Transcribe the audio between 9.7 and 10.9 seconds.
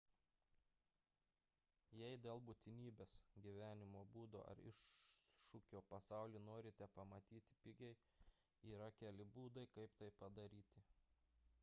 kaip tai padaryti